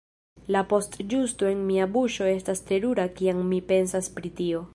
La 0.53 0.61
postĝusto 0.71 1.49
en 1.51 1.61
mia 1.67 1.87
buŝo 1.97 2.31
estas 2.31 2.65
terura 2.71 3.07
kiam 3.21 3.45
mi 3.53 3.61
pensas 3.75 4.13
pri 4.19 4.35
tio. 4.43 4.65